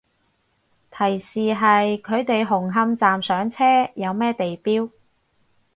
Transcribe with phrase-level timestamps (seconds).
[0.89, 3.63] 提示係佢哋紅磡站上車，
[3.93, 4.89] 有咩地標